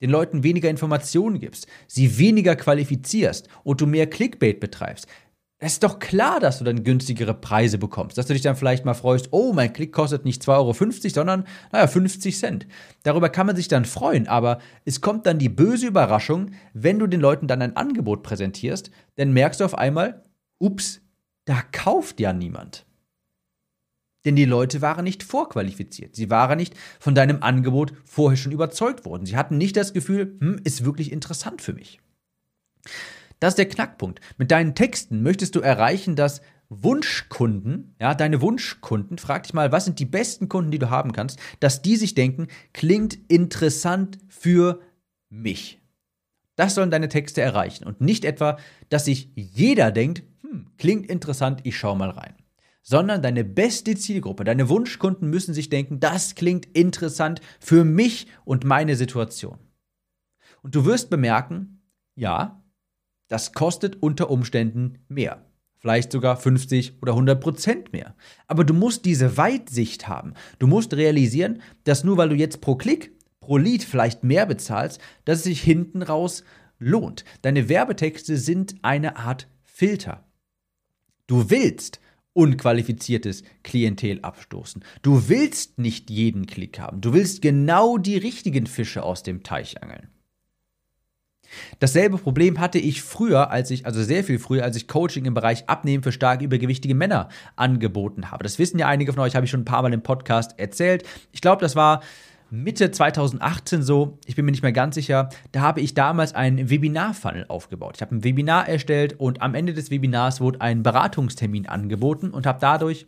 den 0.00 0.10
Leuten 0.10 0.42
weniger 0.42 0.70
Informationen 0.70 1.38
gibst, 1.38 1.66
sie 1.86 2.18
weniger 2.18 2.56
qualifizierst 2.56 3.48
und 3.64 3.80
du 3.80 3.86
mehr 3.86 4.08
Clickbait 4.08 4.60
betreibst, 4.60 5.06
es 5.62 5.74
ist 5.74 5.82
doch 5.82 5.98
klar, 5.98 6.40
dass 6.40 6.58
du 6.58 6.64
dann 6.64 6.84
günstigere 6.84 7.34
Preise 7.34 7.76
bekommst. 7.76 8.16
Dass 8.16 8.26
du 8.26 8.32
dich 8.32 8.40
dann 8.40 8.56
vielleicht 8.56 8.86
mal 8.86 8.94
freust, 8.94 9.28
oh, 9.30 9.52
mein 9.52 9.74
Klick 9.74 9.92
kostet 9.92 10.24
nicht 10.24 10.42
2,50 10.42 10.48
Euro, 10.56 11.08
sondern, 11.10 11.44
naja, 11.70 11.86
50 11.86 12.38
Cent. 12.38 12.66
Darüber 13.02 13.28
kann 13.28 13.46
man 13.46 13.56
sich 13.56 13.68
dann 13.68 13.84
freuen, 13.84 14.26
aber 14.26 14.58
es 14.86 15.02
kommt 15.02 15.26
dann 15.26 15.38
die 15.38 15.50
böse 15.50 15.86
Überraschung, 15.86 16.52
wenn 16.72 16.98
du 16.98 17.06
den 17.06 17.20
Leuten 17.20 17.46
dann 17.46 17.60
ein 17.60 17.76
Angebot 17.76 18.22
präsentierst, 18.22 18.90
dann 19.16 19.34
merkst 19.34 19.60
du 19.60 19.66
auf 19.66 19.76
einmal, 19.76 20.22
ups, 20.58 21.02
da 21.44 21.60
kauft 21.72 22.20
ja 22.20 22.32
niemand. 22.32 22.86
Denn 24.24 24.36
die 24.36 24.44
Leute 24.44 24.82
waren 24.82 25.04
nicht 25.04 25.22
vorqualifiziert. 25.22 26.14
Sie 26.14 26.28
waren 26.28 26.58
nicht 26.58 26.74
von 26.98 27.14
deinem 27.14 27.42
Angebot 27.42 27.94
vorher 28.04 28.36
schon 28.36 28.52
überzeugt 28.52 29.04
worden. 29.04 29.26
Sie 29.26 29.36
hatten 29.36 29.56
nicht 29.56 29.76
das 29.76 29.92
Gefühl, 29.92 30.36
hm, 30.40 30.60
ist 30.64 30.84
wirklich 30.84 31.10
interessant 31.10 31.62
für 31.62 31.72
mich. 31.72 32.00
Das 33.38 33.52
ist 33.52 33.58
der 33.58 33.68
Knackpunkt. 33.68 34.20
Mit 34.36 34.50
deinen 34.50 34.74
Texten 34.74 35.22
möchtest 35.22 35.54
du 35.56 35.60
erreichen, 35.60 36.14
dass 36.16 36.42
Wunschkunden, 36.68 37.96
ja, 38.00 38.14
deine 38.14 38.40
Wunschkunden, 38.40 39.18
frag 39.18 39.42
dich 39.42 39.54
mal, 39.54 39.72
was 39.72 39.86
sind 39.86 39.98
die 39.98 40.04
besten 40.04 40.48
Kunden, 40.48 40.70
die 40.70 40.78
du 40.78 40.90
haben 40.90 41.12
kannst, 41.12 41.38
dass 41.58 41.82
die 41.82 41.96
sich 41.96 42.14
denken, 42.14 42.46
klingt 42.72 43.18
interessant 43.28 44.18
für 44.28 44.80
mich. 45.30 45.80
Das 46.54 46.74
sollen 46.74 46.90
deine 46.90 47.08
Texte 47.08 47.40
erreichen 47.40 47.84
und 47.84 48.00
nicht 48.00 48.24
etwa, 48.24 48.58
dass 48.88 49.06
sich 49.06 49.30
jeder 49.34 49.90
denkt, 49.90 50.22
hm, 50.42 50.66
klingt 50.78 51.06
interessant, 51.10 51.60
ich 51.64 51.76
schau 51.76 51.96
mal 51.96 52.10
rein. 52.10 52.34
Sondern 52.82 53.22
deine 53.22 53.44
beste 53.44 53.94
Zielgruppe, 53.96 54.44
deine 54.44 54.68
Wunschkunden 54.68 55.28
müssen 55.28 55.54
sich 55.54 55.68
denken, 55.68 56.00
das 56.00 56.34
klingt 56.34 56.66
interessant 56.66 57.40
für 57.60 57.84
mich 57.84 58.26
und 58.44 58.64
meine 58.64 58.96
Situation. 58.96 59.58
Und 60.62 60.74
du 60.74 60.84
wirst 60.84 61.10
bemerken, 61.10 61.82
ja, 62.14 62.64
das 63.28 63.52
kostet 63.52 64.02
unter 64.02 64.30
Umständen 64.30 64.98
mehr 65.08 65.44
vielleicht 65.80 66.12
sogar 66.12 66.36
50 66.36 67.02
oder 67.02 67.12
100 67.12 67.40
Prozent 67.40 67.92
mehr. 67.92 68.14
Aber 68.46 68.64
du 68.64 68.74
musst 68.74 69.04
diese 69.06 69.36
Weitsicht 69.36 70.06
haben. 70.06 70.34
Du 70.58 70.66
musst 70.66 70.94
realisieren, 70.94 71.62
dass 71.84 72.04
nur 72.04 72.18
weil 72.18 72.28
du 72.28 72.34
jetzt 72.36 72.60
pro 72.60 72.76
Klick, 72.76 73.12
pro 73.40 73.56
Lied 73.56 73.82
vielleicht 73.82 74.22
mehr 74.22 74.46
bezahlst, 74.46 75.00
dass 75.24 75.38
es 75.38 75.44
sich 75.44 75.62
hinten 75.62 76.02
raus 76.02 76.44
lohnt. 76.78 77.24
Deine 77.42 77.68
Werbetexte 77.68 78.36
sind 78.36 78.76
eine 78.82 79.16
Art 79.16 79.48
Filter. 79.64 80.24
Du 81.26 81.50
willst 81.50 82.00
unqualifiziertes 82.32 83.42
Klientel 83.62 84.20
abstoßen. 84.22 84.84
Du 85.02 85.28
willst 85.28 85.78
nicht 85.78 86.10
jeden 86.10 86.46
Klick 86.46 86.78
haben. 86.78 87.00
Du 87.00 87.12
willst 87.12 87.42
genau 87.42 87.98
die 87.98 88.16
richtigen 88.16 88.66
Fische 88.66 89.02
aus 89.02 89.22
dem 89.22 89.42
Teich 89.42 89.82
angeln. 89.82 90.08
Dasselbe 91.80 92.18
Problem 92.18 92.60
hatte 92.60 92.78
ich 92.78 93.02
früher, 93.02 93.50
als 93.50 93.70
ich, 93.70 93.86
also 93.86 94.02
sehr 94.02 94.22
viel 94.22 94.38
früher, 94.38 94.62
als 94.62 94.76
ich 94.76 94.86
Coaching 94.86 95.24
im 95.24 95.34
Bereich 95.34 95.68
Abnehmen 95.68 96.02
für 96.02 96.12
stark 96.12 96.42
übergewichtige 96.42 96.94
Männer 96.94 97.28
angeboten 97.56 98.30
habe. 98.30 98.44
Das 98.44 98.58
wissen 98.58 98.78
ja 98.78 98.86
einige 98.86 99.12
von 99.12 99.22
euch, 99.22 99.34
habe 99.34 99.44
ich 99.44 99.50
schon 99.50 99.62
ein 99.62 99.64
paar 99.64 99.82
Mal 99.82 99.92
im 99.92 100.02
Podcast 100.02 100.58
erzählt. 100.58 101.04
Ich 101.32 101.40
glaube, 101.40 101.60
das 101.60 101.74
war 101.74 102.02
Mitte 102.50 102.90
2018 102.90 103.82
so, 103.82 104.18
ich 104.26 104.34
bin 104.34 104.44
mir 104.44 104.50
nicht 104.50 104.62
mehr 104.62 104.72
ganz 104.72 104.96
sicher, 104.96 105.28
da 105.52 105.60
habe 105.60 105.80
ich 105.80 105.94
damals 105.94 106.34
einen 106.34 106.68
Webinar-Funnel 106.68 107.46
aufgebaut. 107.48 107.94
Ich 107.96 108.02
habe 108.02 108.16
ein 108.16 108.24
Webinar 108.24 108.68
erstellt 108.68 109.18
und 109.18 109.40
am 109.40 109.54
Ende 109.54 109.72
des 109.72 109.90
Webinars 109.90 110.40
wurde 110.40 110.60
ein 110.60 110.82
Beratungstermin 110.82 111.68
angeboten 111.68 112.30
und 112.30 112.46
habe 112.46 112.58
dadurch 112.60 113.06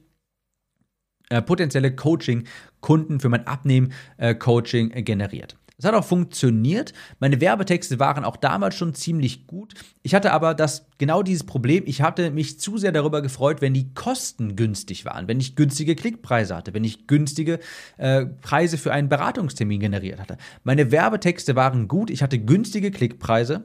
äh, 1.29 1.43
potenzielle 1.43 1.95
Coaching-Kunden 1.95 3.19
für 3.19 3.29
mein 3.29 3.47
Abnehmen-Coaching 3.47 4.91
äh, 4.93 5.03
generiert. 5.03 5.57
Es 5.83 5.89
hat 5.89 5.97
auch 5.97 6.05
funktioniert. 6.05 6.93
Meine 7.19 7.41
Werbetexte 7.41 7.99
waren 7.99 8.25
auch 8.25 8.37
damals 8.37 8.77
schon 8.77 8.95
ziemlich 8.95 9.49
gut. 9.49 9.75
Ich 10.05 10.15
hatte 10.15 10.31
aber 10.31 10.55
das 10.55 10.87
genau 10.97 11.25
dieses 11.25 11.43
Problem. 11.43 11.83
Ich 11.87 12.03
hatte 12.03 12.31
mich 12.31 12.61
zu 12.61 12.79
sehr 12.79 12.93
darüber 12.93 13.21
gefreut, 13.21 13.61
wenn 13.61 13.75
die 13.75 13.93
Kosten 13.93 14.55
günstig 14.55 15.05
waren, 15.05 15.27
wenn 15.27 15.41
ich 15.41 15.57
günstige 15.57 15.97
Klickpreise 15.97 16.55
hatte, 16.55 16.73
wenn 16.73 16.85
ich 16.85 17.09
günstige 17.09 17.59
äh, 17.97 18.27
Preise 18.27 18.79
für 18.79 18.93
einen 18.93 19.09
Beratungstermin 19.09 19.81
generiert 19.81 20.21
hatte. 20.21 20.37
Meine 20.63 20.93
Werbetexte 20.93 21.57
waren 21.57 21.89
gut. 21.89 22.11
Ich 22.11 22.23
hatte 22.23 22.39
günstige 22.39 22.93
Klickpreise 22.93 23.65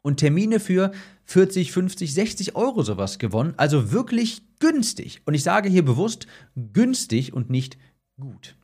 und 0.00 0.16
Termine 0.16 0.60
für 0.60 0.92
40, 1.24 1.72
50, 1.72 2.14
60 2.14 2.56
Euro 2.56 2.82
sowas 2.82 3.18
gewonnen. 3.18 3.52
Also 3.58 3.92
wirklich 3.92 4.40
günstig. 4.60 5.20
Und 5.26 5.34
ich 5.34 5.42
sage 5.42 5.68
hier 5.68 5.84
bewusst 5.84 6.26
günstig 6.72 7.34
und 7.34 7.50
nicht 7.50 7.76
gut. 8.18 8.56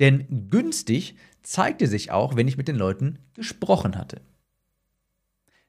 Denn 0.00 0.48
günstig 0.50 1.16
zeigte 1.42 1.86
sich 1.86 2.10
auch, 2.10 2.36
wenn 2.36 2.48
ich 2.48 2.56
mit 2.56 2.68
den 2.68 2.76
Leuten 2.76 3.18
gesprochen 3.34 3.96
hatte. 3.96 4.20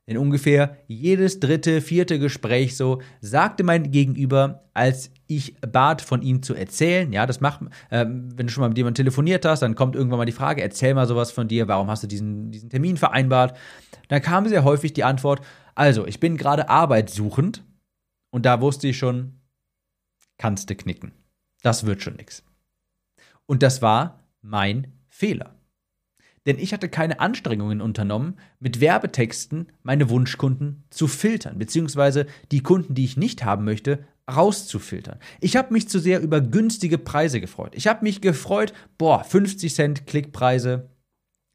Denn 0.08 0.18
ungefähr 0.18 0.78
jedes 0.88 1.40
dritte, 1.40 1.80
vierte 1.80 2.20
Gespräch 2.20 2.76
so 2.76 3.02
sagte 3.22 3.64
mein 3.64 3.92
Gegenüber, 3.92 4.70
als 4.74 5.12
ich 5.28 5.56
bat, 5.62 6.02
von 6.02 6.22
ihm 6.22 6.44
zu 6.44 6.56
erzählen. 6.56 7.14
Ja, 7.14 7.26
das 7.26 7.40
macht, 7.40 7.62
äh, 7.90 8.06
wenn 8.06 8.48
du 8.48 8.50
schon 8.50 8.62
mal 8.62 8.68
mit 8.68 8.78
jemandem 8.78 9.06
telefoniert 9.06 9.46
hast, 9.46 9.62
dann 9.62 9.76
kommt 9.76 9.96
irgendwann 9.96 10.18
mal 10.18 10.26
die 10.26 10.34
Frage: 10.34 10.62
Erzähl 10.62 10.94
mal 10.94 11.08
sowas 11.08 11.32
von 11.32 11.48
dir, 11.48 11.70
warum 11.70 11.90
hast 11.90 12.04
du 12.04 12.08
diesen, 12.08 12.52
diesen 12.52 12.70
Termin 12.70 12.98
vereinbart? 12.98 13.58
Dann 14.10 14.22
kam 14.22 14.48
sehr 14.48 14.66
häufig 14.66 14.92
die 14.92 15.06
Antwort: 15.06 15.40
Also, 15.74 16.06
ich 16.06 16.20
bin 16.20 16.36
gerade 16.36 16.70
arbeitssuchend 16.70 17.64
und 18.30 18.46
da 18.46 18.60
wusste 18.60 18.90
ich 18.90 18.98
schon, 18.98 19.40
kannst 20.38 20.70
du 20.70 20.76
knicken. 20.76 21.14
Das 21.62 21.86
wird 21.86 22.02
schon 22.02 22.16
nichts. 22.16 22.44
Und 23.46 23.64
das 23.64 23.82
war 23.82 24.28
mein 24.42 24.94
Fehler. 25.10 25.56
Denn 26.46 26.60
ich 26.60 26.74
hatte 26.74 26.90
keine 26.90 27.20
Anstrengungen 27.20 27.82
unternommen, 27.82 28.38
mit 28.60 28.82
Werbetexten 28.82 29.72
meine 29.82 30.10
Wunschkunden 30.10 30.84
zu 30.90 31.08
filtern, 31.08 31.58
beziehungsweise 31.58 32.26
die 32.52 32.62
Kunden, 32.62 32.96
die 32.96 33.06
ich 33.06 33.16
nicht 33.16 33.46
haben 33.46 33.64
möchte, 33.64 34.06
rauszufiltern. 34.30 35.20
Ich 35.40 35.56
habe 35.56 35.74
mich 35.74 35.90
zu 35.90 36.00
sehr 36.00 36.22
über 36.22 36.42
günstige 36.42 36.98
Preise 36.98 37.42
gefreut. 37.42 37.74
Ich 37.76 37.88
habe 37.88 38.04
mich 38.04 38.22
gefreut, 38.22 38.74
boah, 38.98 39.24
50 39.24 39.74
Cent 39.74 40.08
Klickpreise. 40.08 40.90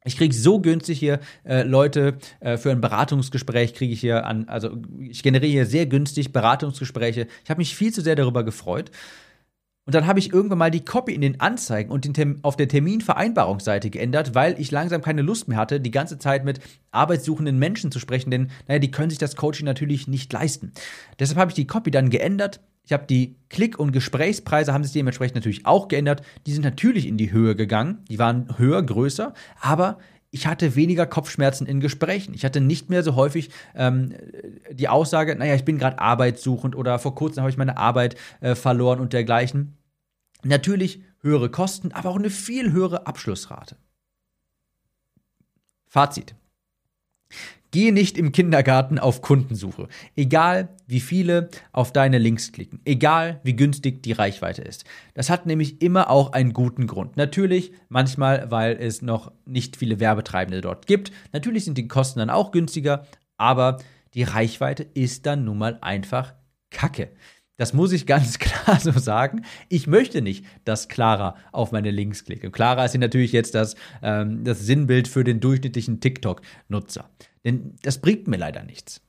Ich 0.05 0.17
kriege 0.17 0.33
so 0.33 0.59
günstig 0.59 0.97
hier 0.97 1.19
äh, 1.43 1.63
Leute 1.63 2.17
äh, 2.39 2.57
für 2.57 2.71
ein 2.71 2.81
Beratungsgespräch 2.81 3.73
kriege 3.73 3.93
ich 3.93 3.99
hier 3.99 4.25
an, 4.25 4.47
also 4.47 4.77
ich 4.99 5.23
generiere 5.23 5.51
hier 5.51 5.65
sehr 5.65 5.87
günstig 5.87 6.31
Beratungsgespräche. 6.31 7.27
Ich 7.43 7.49
habe 7.49 7.59
mich 7.59 7.75
viel 7.75 7.93
zu 7.93 8.01
sehr 8.01 8.15
darüber 8.15 8.43
gefreut. 8.43 8.91
Und 9.89 9.95
dann 9.95 10.05
habe 10.05 10.19
ich 10.19 10.31
irgendwann 10.31 10.59
mal 10.59 10.69
die 10.69 10.85
Copy 10.85 11.15
in 11.15 11.21
den 11.21 11.39
Anzeigen 11.39 11.89
und 11.89 12.05
den 12.05 12.43
auf 12.43 12.55
der 12.55 12.67
Terminvereinbarungsseite 12.67 13.89
geändert, 13.89 14.35
weil 14.35 14.53
ich 14.61 14.69
langsam 14.69 15.01
keine 15.01 15.23
Lust 15.23 15.47
mehr 15.47 15.57
hatte, 15.57 15.79
die 15.79 15.89
ganze 15.89 16.19
Zeit 16.19 16.45
mit 16.45 16.59
arbeitssuchenden 16.91 17.57
Menschen 17.57 17.91
zu 17.91 17.97
sprechen, 17.97 18.29
denn 18.29 18.51
naja, 18.67 18.77
die 18.77 18.91
können 18.91 19.09
sich 19.09 19.17
das 19.17 19.35
Coaching 19.35 19.65
natürlich 19.65 20.07
nicht 20.07 20.31
leisten. 20.31 20.73
Deshalb 21.17 21.39
habe 21.39 21.49
ich 21.49 21.55
die 21.55 21.65
Copy 21.65 21.89
dann 21.89 22.11
geändert. 22.11 22.61
Ich 22.83 22.93
habe 22.93 23.07
die 23.07 23.37
Klick- 23.49 23.79
und 23.79 23.91
Gesprächspreise 23.91 24.73
haben 24.73 24.83
sich 24.83 24.93
dementsprechend 24.93 25.33
natürlich 25.33 25.65
auch 25.65 25.87
geändert. 25.87 26.21
Die 26.45 26.53
sind 26.53 26.63
natürlich 26.63 27.07
in 27.07 27.17
die 27.17 27.31
Höhe 27.31 27.55
gegangen. 27.55 28.03
Die 28.11 28.19
waren 28.19 28.59
höher, 28.59 28.83
größer, 28.83 29.33
aber 29.59 29.97
ich 30.29 30.45
hatte 30.45 30.75
weniger 30.75 31.07
Kopfschmerzen 31.07 31.65
in 31.65 31.79
Gesprächen. 31.79 32.35
Ich 32.35 32.45
hatte 32.45 32.61
nicht 32.61 32.91
mehr 32.91 33.01
so 33.01 33.15
häufig 33.15 33.49
ähm, 33.73 34.13
die 34.71 34.87
Aussage, 34.87 35.35
naja, 35.35 35.55
ich 35.55 35.65
bin 35.65 35.79
gerade 35.79 35.97
arbeitssuchend 35.97 36.75
oder 36.75 36.99
vor 36.99 37.15
kurzem 37.15 37.41
habe 37.41 37.49
ich 37.49 37.57
meine 37.57 37.77
Arbeit 37.77 38.15
äh, 38.41 38.53
verloren 38.53 38.99
und 38.99 39.13
dergleichen. 39.13 39.78
Natürlich 40.43 41.01
höhere 41.21 41.49
Kosten, 41.49 41.91
aber 41.91 42.09
auch 42.09 42.17
eine 42.17 42.29
viel 42.29 42.71
höhere 42.71 43.07
Abschlussrate. 43.07 43.77
Fazit. 45.87 46.35
Gehe 47.71 47.93
nicht 47.93 48.17
im 48.17 48.31
Kindergarten 48.31 48.97
auf 48.97 49.21
Kundensuche. 49.21 49.89
Egal, 50.15 50.69
wie 50.87 50.99
viele 50.99 51.49
auf 51.71 51.93
deine 51.93 52.17
Links 52.17 52.51
klicken. 52.51 52.79
Egal, 52.83 53.41
wie 53.43 53.55
günstig 53.55 54.01
die 54.01 54.11
Reichweite 54.11 54.63
ist. 54.63 54.85
Das 55.13 55.29
hat 55.29 55.45
nämlich 55.45 55.81
immer 55.83 56.09
auch 56.09 56.33
einen 56.33 56.53
guten 56.53 56.87
Grund. 56.87 57.15
Natürlich, 57.15 57.71
manchmal, 57.87 58.49
weil 58.49 58.75
es 58.79 59.03
noch 59.03 59.31
nicht 59.45 59.77
viele 59.77 59.99
Werbetreibende 59.99 60.61
dort 60.61 60.87
gibt. 60.87 61.11
Natürlich 61.31 61.65
sind 61.65 61.77
die 61.77 61.87
Kosten 61.87 62.19
dann 62.19 62.31
auch 62.31 62.49
günstiger, 62.49 63.05
aber 63.37 63.77
die 64.15 64.23
Reichweite 64.23 64.81
ist 64.81 65.27
dann 65.27 65.45
nun 65.45 65.59
mal 65.59 65.77
einfach 65.81 66.33
Kacke. 66.71 67.11
Das 67.59 67.73
muss 67.73 67.91
ich 67.91 68.05
ganz 68.05 68.39
klar 68.39 68.79
so 68.79 68.97
sagen. 68.97 69.43
Ich 69.67 69.85
möchte 69.85 70.21
nicht, 70.21 70.45
dass 70.63 70.87
Clara 70.87 71.35
auf 71.51 71.73
meine 71.73 71.91
Links 71.91 72.23
klickt. 72.23 72.45
Und 72.45 72.53
Clara 72.53 72.85
ist 72.85 72.91
hier 72.91 73.01
natürlich 73.01 73.33
jetzt 73.33 73.53
das, 73.53 73.75
ähm, 74.01 74.45
das 74.45 74.61
Sinnbild 74.61 75.09
für 75.09 75.25
den 75.25 75.41
durchschnittlichen 75.41 75.99
TikTok-Nutzer. 75.99 77.09
Denn 77.43 77.75
das 77.81 77.99
bringt 77.99 78.29
mir 78.29 78.37
leider 78.37 78.63
nichts. 78.63 79.01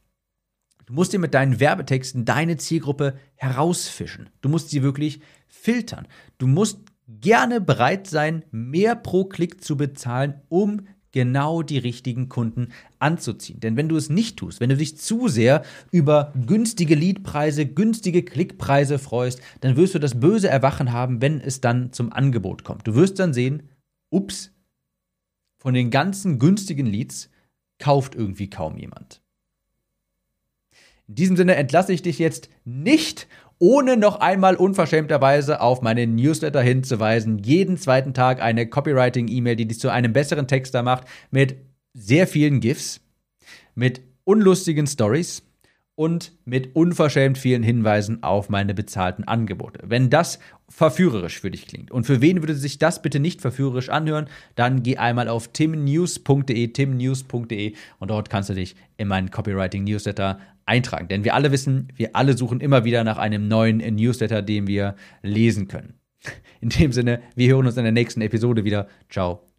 Du 0.85 0.95
musst 0.95 1.13
dir 1.13 1.21
mit 1.21 1.33
deinen 1.33 1.61
Werbetexten 1.61 2.25
deine 2.25 2.57
Zielgruppe 2.57 3.17
herausfischen. 3.37 4.31
Du 4.41 4.49
musst 4.49 4.71
sie 4.71 4.83
wirklich 4.83 5.21
filtern. 5.47 6.09
Du 6.39 6.49
musst 6.49 6.81
gerne 7.07 7.61
bereit 7.61 8.09
sein, 8.09 8.45
mehr 8.51 8.97
pro 8.97 9.27
Klick 9.27 9.63
zu 9.63 9.77
bezahlen, 9.77 10.41
um 10.49 10.89
genau 11.13 11.63
die 11.63 11.79
richtigen 11.79 12.29
Kunden 12.29 12.69
anzuziehen. 12.99 13.61
Denn 13.61 13.77
wenn 13.77 13.89
du 13.89 13.97
es 13.97 14.11
nicht 14.11 14.37
tust, 14.37 14.61
wenn 14.61 14.71
du 14.71 14.77
dich 14.77 14.97
zu 14.97 15.29
sehr 15.29 15.65
über 15.91 16.33
günstige 16.47 16.95
Leadpreise, 16.95 17.67
günstige 17.67 18.23
Klickpreise 18.23 18.99
freust, 18.99 19.41
dann 19.61 19.77
wirst 19.77 19.95
du 19.95 19.99
das 19.99 20.21
böse 20.21 20.49
Erwachen 20.49 20.93
haben, 20.93 21.21
wenn 21.21 21.41
es 21.41 21.61
dann 21.61 21.93
zum 21.93 22.13
Angebot 22.13 22.65
kommt. 22.65 22.87
Du 22.87 22.95
wirst 22.95 23.19
dann 23.19 23.35
sehen, 23.35 23.69
ups, 24.11 24.53
von 25.59 25.75
den 25.75 25.91
ganzen 25.91 26.39
günstigen 26.39 26.87
Leads 26.87 27.29
kauft 27.79 28.15
irgendwie 28.15 28.49
kaum 28.49 28.79
jemand. 28.79 29.21
In 31.07 31.17
diesem 31.17 31.37
Sinne 31.37 31.57
entlasse 31.57 31.93
ich 31.93 32.03
dich 32.03 32.19
jetzt 32.19 32.49
nicht 32.65 33.27
ohne 33.61 33.99
noch 33.99 34.21
einmal 34.21 34.57
unverschämterweise 34.57 35.61
auf 35.61 35.83
meinen 35.83 36.17
Newsletter 36.17 36.63
hinzuweisen. 36.63 37.39
Jeden 37.39 37.77
zweiten 37.77 38.15
Tag 38.15 38.43
eine 38.43 38.67
Copywriting-E-Mail, 38.67 39.55
die 39.55 39.69
dich 39.69 39.79
zu 39.79 39.91
einem 39.91 40.13
besseren 40.13 40.49
Texter 40.49 40.83
macht, 40.83 41.05
mit 41.31 41.57
sehr 41.93 42.27
vielen 42.27 42.61
GIFs, 42.61 43.01
mit 43.75 44.01
unlustigen 44.25 44.87
Stories 44.87 45.43
und 46.01 46.33
mit 46.47 46.75
unverschämt 46.75 47.37
vielen 47.37 47.63
Hinweisen 47.63 48.23
auf 48.23 48.49
meine 48.49 48.73
bezahlten 48.73 49.25
Angebote. 49.25 49.81
Wenn 49.85 50.09
das 50.09 50.39
verführerisch 50.67 51.39
für 51.39 51.51
dich 51.51 51.67
klingt 51.67 51.91
und 51.91 52.07
für 52.07 52.23
wen 52.23 52.41
würde 52.41 52.55
sich 52.55 52.79
das 52.79 53.03
bitte 53.03 53.21
nicht 53.21 53.43
verführerisch 53.43 53.91
anhören, 53.91 54.27
dann 54.55 54.83
geh 54.83 54.97
einmal 54.97 55.29
auf 55.29 55.49
timnews.de, 55.49 56.69
timnews.de 56.69 57.75
und 57.99 58.11
dort 58.11 58.31
kannst 58.31 58.49
du 58.49 58.55
dich 58.55 58.77
in 58.97 59.09
meinen 59.09 59.31
Copywriting 59.31 59.85
Newsletter 59.85 60.39
eintragen. 60.65 61.09
Denn 61.09 61.25
wir 61.25 61.35
alle 61.35 61.53
wissen, 61.53 61.89
wir 61.97 62.17
alle 62.17 62.35
suchen 62.35 62.61
immer 62.61 62.87
wieder 62.87 63.05
nach 63.05 63.19
einem 63.19 63.47
neuen 63.47 63.77
Newsletter, 63.77 64.41
den 64.41 64.67
wir 64.67 64.97
lesen 65.21 65.69
können. 65.69 66.01
In 66.63 66.71
dem 66.71 66.93
Sinne, 66.93 67.21
wir 67.37 67.53
hören 67.53 67.67
uns 67.67 67.77
in 67.77 67.85
der 67.85 67.93
nächsten 67.93 68.23
Episode 68.23 68.65
wieder. 68.65 68.89
Ciao 69.11 69.50